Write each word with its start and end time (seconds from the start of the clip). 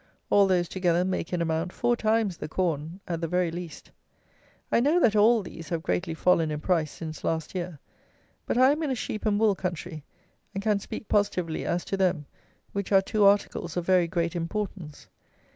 All 0.31 0.47
those 0.47 0.67
together 0.67 1.05
make, 1.05 1.31
in 1.31 1.43
amount, 1.43 1.71
four 1.71 1.95
times 1.95 2.37
the 2.37 2.47
corn, 2.47 2.99
at 3.07 3.21
the 3.21 3.27
very 3.27 3.51
least. 3.51 3.91
I 4.71 4.79
know 4.79 4.99
that 4.99 5.15
all 5.15 5.43
these 5.43 5.69
have 5.69 5.83
greatly 5.83 6.15
fallen 6.15 6.49
in 6.49 6.59
price 6.59 6.89
since 6.89 7.23
last 7.23 7.53
year; 7.53 7.77
but 8.47 8.57
I 8.57 8.71
am 8.71 8.81
in 8.81 8.89
a 8.89 8.95
sheep 8.95 9.27
and 9.27 9.39
wool 9.39 9.53
country, 9.53 10.03
and 10.55 10.63
can 10.63 10.79
speak 10.79 11.07
positively 11.07 11.67
as 11.67 11.85
to 11.85 11.97
them, 11.97 12.25
which 12.71 12.91
are 12.91 13.03
two 13.03 13.25
articles 13.25 13.77
of 13.77 13.85
very 13.85 14.07
great 14.07 14.35
importance. 14.35 15.05